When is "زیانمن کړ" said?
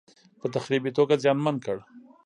1.23-1.77